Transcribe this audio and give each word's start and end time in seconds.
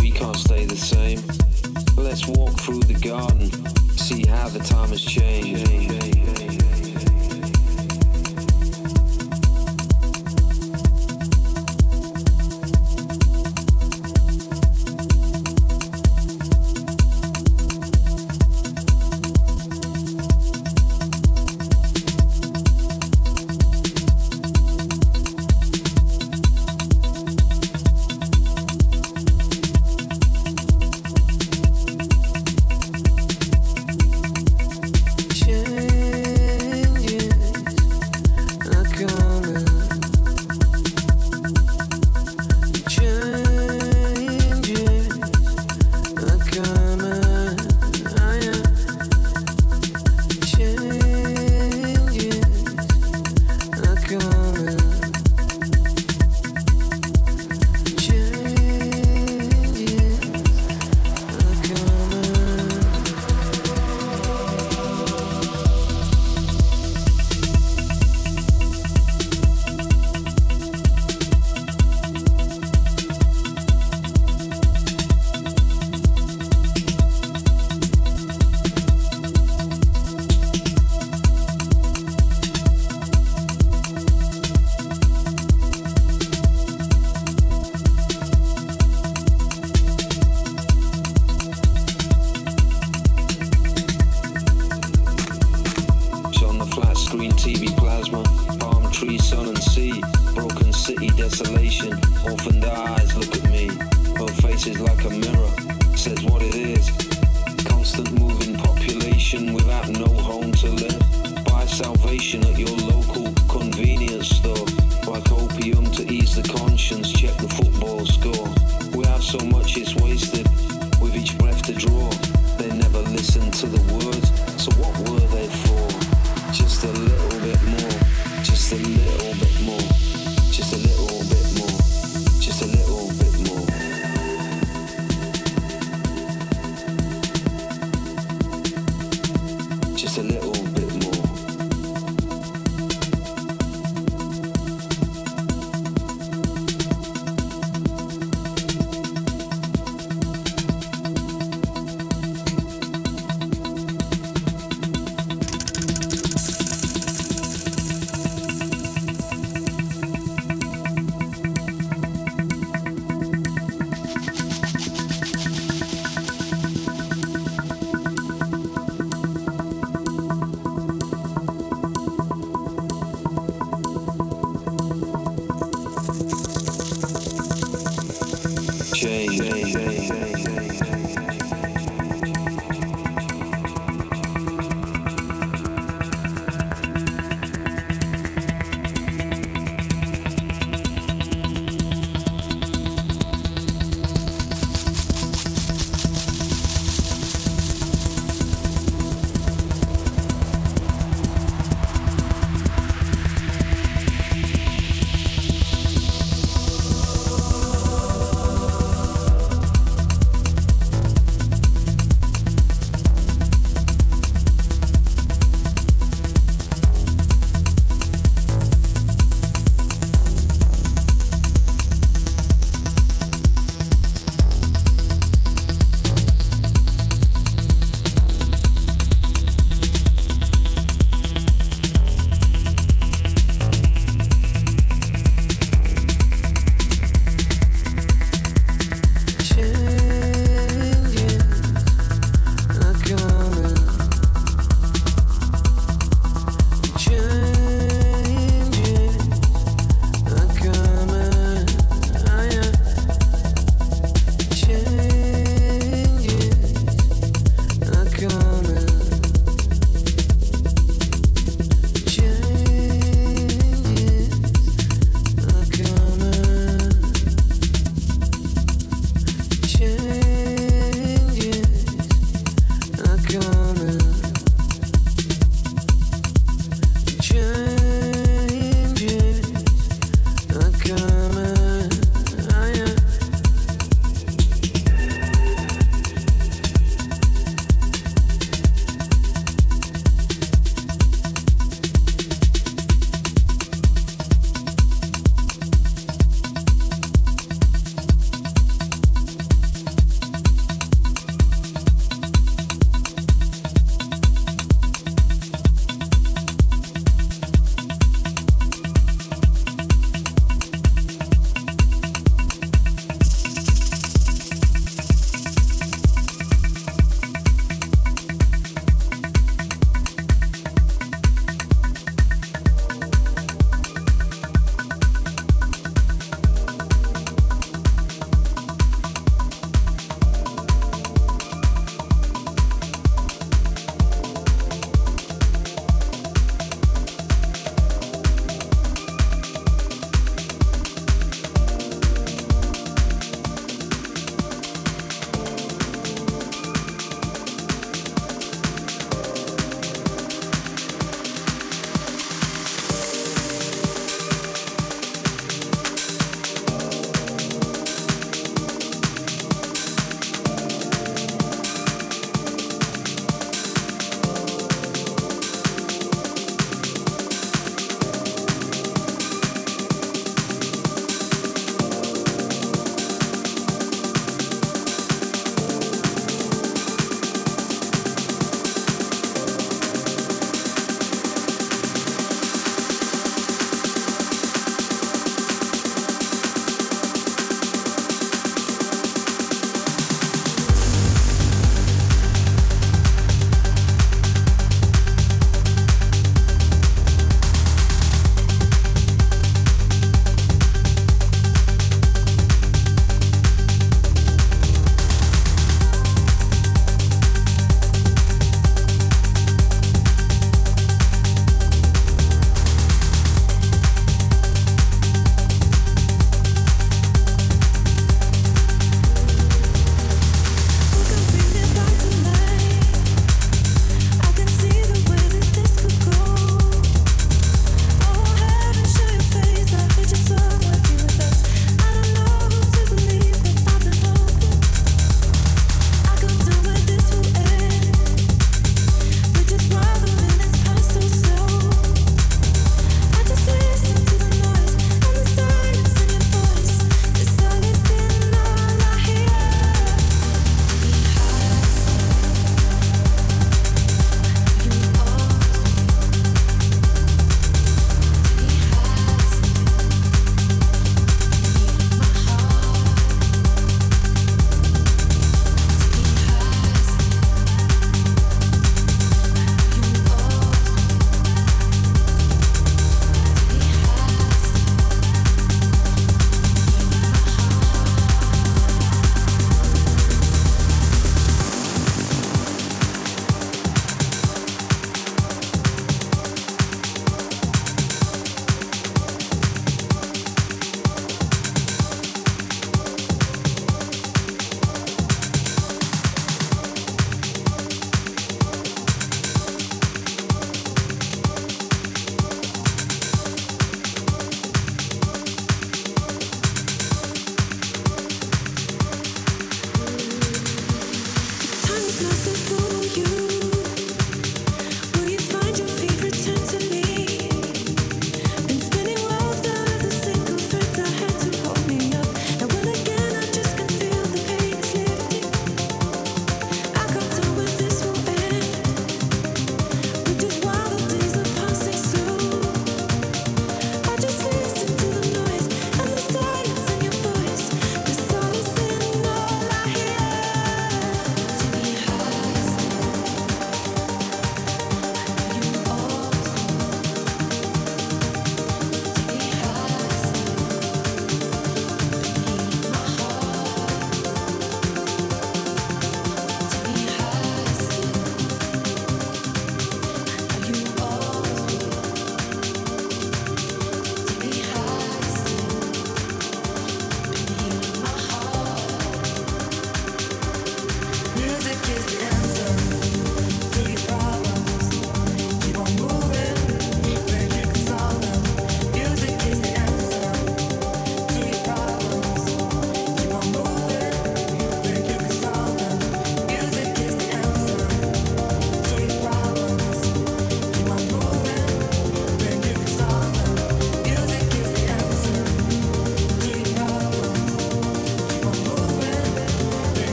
we 0.00 0.10
can't 0.10 0.36
stay 0.36 0.66
the 0.66 0.76
same. 0.76 1.22
Let's 1.96 2.26
walk 2.26 2.60
through 2.60 2.80
the 2.80 2.94
garden, 2.94 3.50
see 3.96 4.26
how 4.26 4.48
the 4.48 4.58
time 4.58 4.90
has 4.90 5.02
changed. 5.02 5.93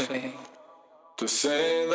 Away 0.00 0.34
the 1.18 1.24
notion 1.24 1.85